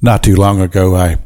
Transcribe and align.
Not 0.00 0.22
too 0.22 0.36
long 0.36 0.60
ago, 0.60 0.94
I 0.94 1.18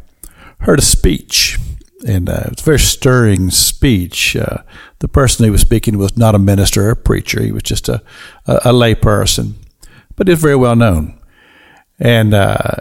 heard 0.60 0.78
a 0.78 0.82
speech, 0.82 1.58
and 2.06 2.28
uh, 2.28 2.44
it 2.46 2.50
was 2.50 2.60
a 2.60 2.64
very 2.64 2.78
stirring 2.78 3.50
speech. 3.50 4.34
Uh, 4.34 4.58
the 5.00 5.08
person 5.08 5.44
who 5.44 5.52
was 5.52 5.60
speaking 5.60 5.98
was 5.98 6.16
not 6.16 6.34
a 6.34 6.38
minister 6.38 6.88
or 6.88 6.92
a 6.92 6.96
preacher, 6.96 7.42
he 7.42 7.52
was 7.52 7.64
just 7.64 7.88
a, 7.88 8.02
a, 8.46 8.60
a 8.66 8.72
lay 8.72 8.94
person, 8.94 9.56
but 10.16 10.26
he 10.26 10.32
was 10.32 10.40
very 10.40 10.56
well 10.56 10.76
known. 10.76 11.18
And 11.98 12.32
uh, 12.32 12.76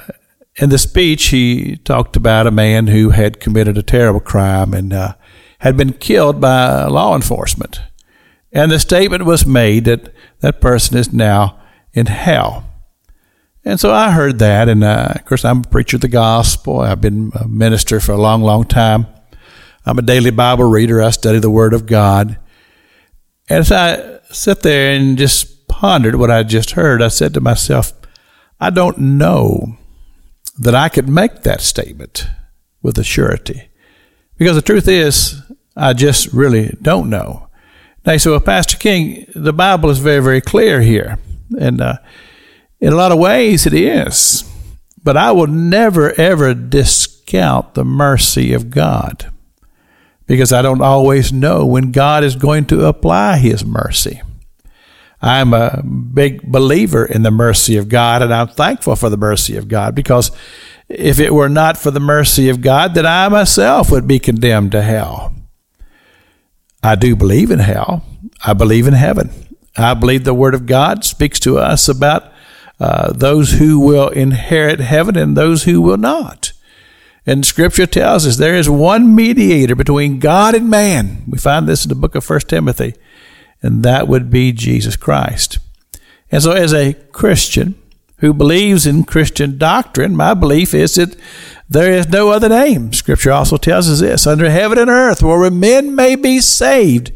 in 0.55 0.69
the 0.69 0.77
speech, 0.77 1.25
he 1.25 1.75
talked 1.77 2.15
about 2.15 2.47
a 2.47 2.51
man 2.51 2.87
who 2.87 3.09
had 3.09 3.39
committed 3.39 3.77
a 3.77 3.83
terrible 3.83 4.19
crime 4.19 4.73
and 4.73 4.93
uh, 4.93 5.15
had 5.59 5.75
been 5.75 5.93
killed 5.93 6.39
by 6.39 6.85
law 6.85 7.15
enforcement. 7.15 7.81
And 8.53 8.71
the 8.71 8.79
statement 8.79 9.25
was 9.25 9.45
made 9.45 9.85
that 9.85 10.13
that 10.39 10.61
person 10.61 10.97
is 10.97 11.13
now 11.13 11.59
in 11.93 12.07
hell. 12.07 12.70
And 13.63 13.79
so 13.79 13.93
I 13.93 14.11
heard 14.11 14.39
that, 14.39 14.69
and 14.69 14.83
uh, 14.83 15.13
of 15.15 15.25
course, 15.25 15.45
I'm 15.45 15.59
a 15.59 15.69
preacher 15.69 15.97
of 15.97 16.01
the 16.01 16.07
gospel. 16.07 16.79
I've 16.79 17.01
been 17.01 17.31
a 17.35 17.47
minister 17.47 17.99
for 17.99 18.13
a 18.13 18.17
long, 18.17 18.41
long 18.41 18.63
time. 18.63 19.05
I'm 19.85 19.99
a 19.99 20.03
daily 20.03 20.31
Bible 20.31 20.65
reader. 20.65 21.01
I 21.01 21.11
study 21.11 21.39
the 21.39 21.49
Word 21.49 21.73
of 21.73 21.85
God. 21.85 22.39
And 23.49 23.59
as 23.59 23.71
I 23.71 24.19
sat 24.31 24.61
there 24.61 24.93
and 24.93 25.17
just 25.17 25.67
pondered 25.67 26.15
what 26.15 26.31
I 26.31 26.43
just 26.43 26.71
heard, 26.71 27.01
I 27.01 27.09
said 27.09 27.33
to 27.35 27.41
myself, 27.41 27.93
I 28.59 28.71
don't 28.71 28.97
know 28.97 29.77
that 30.57 30.75
I 30.75 30.89
could 30.89 31.09
make 31.09 31.41
that 31.41 31.61
statement 31.61 32.27
with 32.81 32.97
a 32.97 33.03
surety. 33.03 33.69
Because 34.37 34.55
the 34.55 34.61
truth 34.61 34.87
is, 34.87 35.41
I 35.75 35.93
just 35.93 36.33
really 36.33 36.77
don't 36.81 37.09
know. 37.09 37.47
Now, 38.05 38.17
so, 38.17 38.31
well, 38.31 38.39
Pastor 38.39 38.77
King, 38.77 39.27
the 39.35 39.53
Bible 39.53 39.91
is 39.91 39.99
very, 39.99 40.21
very 40.21 40.41
clear 40.41 40.81
here. 40.81 41.19
And, 41.59 41.79
uh, 41.79 41.97
in 42.81 42.91
a 42.91 42.95
lot 42.95 43.11
of 43.11 43.19
ways, 43.19 43.65
it 43.65 43.73
is. 43.73 44.43
But 45.03 45.15
I 45.15 45.31
will 45.31 45.47
never, 45.47 46.11
ever 46.19 46.53
discount 46.53 47.75
the 47.75 47.85
mercy 47.85 48.53
of 48.53 48.69
God 48.69 49.31
because 50.27 50.51
I 50.51 50.61
don't 50.61 50.81
always 50.81 51.31
know 51.31 51.65
when 51.65 51.91
God 51.91 52.23
is 52.23 52.35
going 52.35 52.65
to 52.65 52.85
apply 52.85 53.37
His 53.37 53.63
mercy. 53.63 54.21
I'm 55.21 55.53
a 55.53 55.83
big 55.83 56.41
believer 56.41 57.05
in 57.05 57.21
the 57.21 57.31
mercy 57.31 57.77
of 57.77 57.89
God, 57.89 58.23
and 58.23 58.33
I'm 58.33 58.47
thankful 58.47 58.95
for 58.95 59.09
the 59.09 59.17
mercy 59.17 59.55
of 59.55 59.67
God 59.67 59.93
because 59.93 60.31
if 60.89 61.19
it 61.19 61.33
were 61.33 61.49
not 61.49 61.77
for 61.77 61.91
the 61.91 61.99
mercy 61.99 62.49
of 62.49 62.61
God, 62.61 62.95
then 62.95 63.05
I 63.05 63.29
myself 63.29 63.91
would 63.91 64.07
be 64.07 64.19
condemned 64.19 64.71
to 64.71 64.81
hell. 64.81 65.33
I 66.81 66.95
do 66.95 67.15
believe 67.15 67.51
in 67.51 67.59
hell. 67.59 68.03
I 68.43 68.53
believe 68.53 68.87
in 68.87 68.93
heaven. 68.93 69.29
I 69.77 69.93
believe 69.93 70.23
the 70.23 70.33
Word 70.33 70.55
of 70.55 70.65
God 70.65 71.05
speaks 71.05 71.39
to 71.41 71.59
us 71.59 71.87
about 71.87 72.30
uh, 72.81 73.13
those 73.13 73.53
who 73.53 73.79
will 73.79 74.09
inherit 74.09 74.79
heaven 74.79 75.15
and 75.15 75.37
those 75.37 75.63
who 75.63 75.79
will 75.79 75.97
not. 75.97 76.51
And 77.27 77.45
Scripture 77.45 77.85
tells 77.85 78.25
us 78.25 78.37
there 78.37 78.55
is 78.55 78.67
one 78.67 79.13
mediator 79.13 79.75
between 79.75 80.17
God 80.17 80.55
and 80.55 80.67
man. 80.67 81.21
We 81.27 81.37
find 81.37 81.69
this 81.69 81.85
in 81.85 81.89
the 81.89 81.95
book 81.95 82.15
of 82.15 82.25
First 82.25 82.49
Timothy, 82.49 82.95
and 83.61 83.83
that 83.83 84.07
would 84.07 84.31
be 84.31 84.51
Jesus 84.51 84.95
Christ. 84.95 85.59
And 86.31 86.41
so, 86.41 86.53
as 86.53 86.73
a 86.73 86.95
Christian 87.11 87.75
who 88.17 88.33
believes 88.33 88.87
in 88.87 89.03
Christian 89.03 89.59
doctrine, 89.59 90.15
my 90.15 90.33
belief 90.33 90.73
is 90.73 90.95
that 90.95 91.15
there 91.69 91.91
is 91.91 92.09
no 92.09 92.29
other 92.29 92.49
name. 92.49 92.93
Scripture 92.93 93.31
also 93.31 93.57
tells 93.57 93.91
us 93.91 93.99
this 93.99 94.25
under 94.25 94.49
heaven 94.49 94.79
and 94.79 94.89
earth 94.89 95.21
where 95.21 95.51
men 95.51 95.93
may 95.93 96.15
be 96.15 96.39
saved 96.39 97.11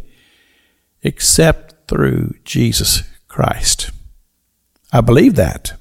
except 1.02 1.88
through 1.88 2.36
Jesus 2.43 3.02
Christ. 3.27 3.89
I 4.95 5.01
believe 5.01 5.35
that. 5.35 5.73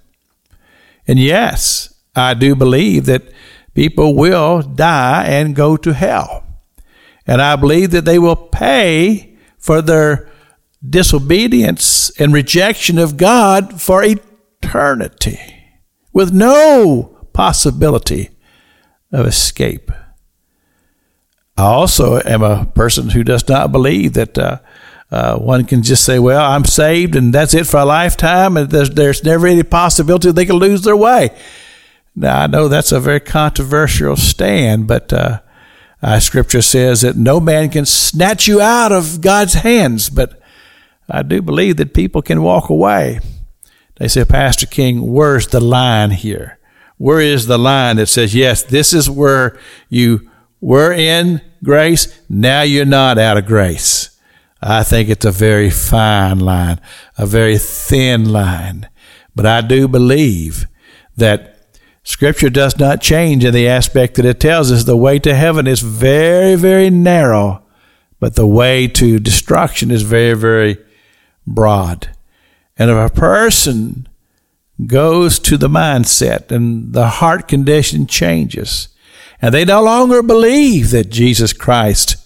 And 1.06 1.20
yes, 1.20 1.94
I 2.16 2.34
do 2.34 2.56
believe 2.56 3.06
that 3.06 3.22
people 3.72 4.16
will 4.16 4.60
die 4.60 5.24
and 5.26 5.54
go 5.54 5.76
to 5.76 5.92
hell. 5.92 6.42
And 7.24 7.40
I 7.40 7.54
believe 7.54 7.92
that 7.92 8.06
they 8.06 8.18
will 8.18 8.34
pay 8.34 9.36
for 9.56 9.80
their 9.80 10.28
disobedience 10.84 12.10
and 12.18 12.32
rejection 12.32 12.98
of 12.98 13.16
God 13.16 13.80
for 13.80 14.02
eternity 14.02 15.38
with 16.12 16.32
no 16.32 17.16
possibility 17.32 18.30
of 19.12 19.26
escape. 19.26 19.92
I 21.56 21.62
also 21.62 22.20
am 22.22 22.42
a 22.42 22.64
person 22.64 23.10
who 23.10 23.22
does 23.22 23.48
not 23.48 23.70
believe 23.70 24.14
that 24.14 24.36
uh, 24.36 24.58
uh, 25.10 25.36
one 25.38 25.64
can 25.64 25.82
just 25.82 26.04
say, 26.04 26.18
well, 26.18 26.44
I'm 26.44 26.64
saved 26.64 27.14
and 27.14 27.32
that's 27.32 27.54
it 27.54 27.66
for 27.66 27.78
a 27.78 27.84
lifetime, 27.84 28.56
and 28.56 28.70
there's, 28.70 28.90
there's 28.90 29.22
never 29.22 29.46
any 29.46 29.62
possibility 29.62 30.32
they 30.32 30.46
can 30.46 30.56
lose 30.56 30.82
their 30.82 30.96
way. 30.96 31.30
Now, 32.16 32.42
I 32.42 32.46
know 32.46 32.68
that's 32.68 32.92
a 32.92 33.00
very 33.00 33.20
controversial 33.20 34.16
stand, 34.16 34.86
but 34.86 35.12
uh, 35.12 35.40
uh, 36.02 36.20
Scripture 36.20 36.62
says 36.62 37.00
that 37.00 37.16
no 37.16 37.40
man 37.40 37.70
can 37.70 37.86
snatch 37.86 38.46
you 38.46 38.60
out 38.60 38.92
of 38.92 39.20
God's 39.20 39.54
hands, 39.54 40.10
but 40.10 40.40
I 41.08 41.22
do 41.22 41.42
believe 41.42 41.76
that 41.76 41.94
people 41.94 42.22
can 42.22 42.42
walk 42.42 42.68
away. 42.70 43.20
They 43.96 44.08
say, 44.08 44.24
Pastor 44.24 44.66
King, 44.66 45.12
where's 45.12 45.48
the 45.48 45.60
line 45.60 46.12
here? 46.12 46.58
Where 46.98 47.20
is 47.20 47.46
the 47.46 47.58
line 47.58 47.96
that 47.96 48.06
says, 48.06 48.34
yes, 48.34 48.62
this 48.62 48.92
is 48.92 49.10
where 49.10 49.58
you 49.88 50.30
were 50.60 50.92
in 50.92 51.40
grace, 51.62 52.20
now 52.28 52.62
you're 52.62 52.84
not 52.84 53.18
out 53.18 53.36
of 53.36 53.46
grace? 53.46 54.13
I 54.66 54.82
think 54.82 55.10
it's 55.10 55.26
a 55.26 55.30
very 55.30 55.68
fine 55.68 56.38
line, 56.38 56.80
a 57.18 57.26
very 57.26 57.58
thin 57.58 58.32
line. 58.32 58.88
But 59.36 59.44
I 59.44 59.60
do 59.60 59.86
believe 59.86 60.66
that 61.16 61.76
Scripture 62.02 62.48
does 62.48 62.78
not 62.78 63.02
change 63.02 63.44
in 63.44 63.52
the 63.52 63.68
aspect 63.68 64.14
that 64.14 64.24
it 64.24 64.40
tells 64.40 64.72
us 64.72 64.84
the 64.84 64.96
way 64.96 65.18
to 65.18 65.34
heaven 65.34 65.66
is 65.66 65.80
very, 65.80 66.54
very 66.54 66.88
narrow, 66.88 67.62
but 68.20 68.36
the 68.36 68.46
way 68.46 68.88
to 68.88 69.18
destruction 69.18 69.90
is 69.90 70.02
very, 70.02 70.34
very 70.34 70.78
broad. 71.46 72.08
And 72.78 72.90
if 72.90 72.96
a 72.96 73.14
person 73.14 74.08
goes 74.86 75.38
to 75.40 75.58
the 75.58 75.68
mindset 75.68 76.50
and 76.50 76.94
the 76.94 77.08
heart 77.08 77.48
condition 77.48 78.06
changes, 78.06 78.88
and 79.42 79.52
they 79.52 79.66
no 79.66 79.82
longer 79.82 80.22
believe 80.22 80.90
that 80.90 81.10
Jesus 81.10 81.52
Christ 81.52 82.16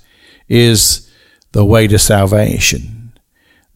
is 0.49 1.08
the 1.53 1.65
way 1.65 1.87
to 1.87 1.99
salvation. 1.99 3.13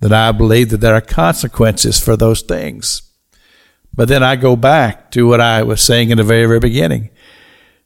That 0.01 0.13
I 0.13 0.33
believe 0.33 0.71
that 0.71 0.79
there 0.79 0.95
are 0.95 1.01
consequences 1.01 2.01
for 2.01 2.17
those 2.17 2.43
things. 2.43 3.03
But 3.95 4.09
then 4.09 4.23
I 4.23 4.37
go 4.37 4.57
back 4.57 5.11
to 5.13 5.29
what 5.29 5.41
I 5.41 5.63
was 5.63 5.81
saying 5.81 6.11
in 6.11 6.19
the 6.19 6.25
very, 6.25 6.47
very 6.47 6.61
beginning 6.61 7.11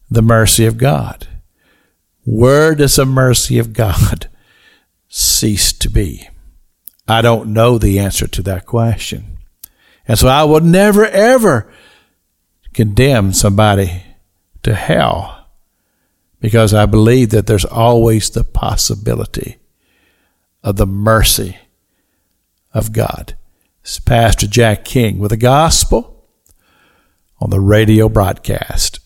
the 0.08 0.22
mercy 0.22 0.64
of 0.66 0.78
God. 0.78 1.26
Where 2.24 2.76
does 2.76 2.94
the 2.96 3.04
mercy 3.04 3.58
of 3.58 3.72
God 3.72 4.28
cease 5.08 5.72
to 5.72 5.90
be? 5.90 6.28
I 7.08 7.22
don't 7.22 7.52
know 7.52 7.78
the 7.78 7.98
answer 7.98 8.26
to 8.28 8.42
that 8.42 8.66
question. 8.66 9.38
And 10.08 10.18
so 10.18 10.28
I 10.28 10.44
will 10.44 10.60
never, 10.60 11.06
ever 11.06 11.72
condemn 12.72 13.32
somebody 13.32 14.02
to 14.62 14.74
hell 14.74 15.48
because 16.40 16.74
I 16.74 16.86
believe 16.86 17.30
that 17.30 17.46
there's 17.46 17.64
always 17.64 18.30
the 18.30 18.44
possibility 18.44 19.56
of 20.66 20.76
the 20.76 20.86
mercy 20.86 21.56
of 22.74 22.92
God. 22.92 23.36
Is 23.84 24.00
Pastor 24.00 24.48
Jack 24.48 24.84
King 24.84 25.20
with 25.20 25.30
the 25.30 25.36
gospel 25.36 26.26
on 27.40 27.50
the 27.50 27.60
radio 27.60 28.08
broadcast. 28.08 28.98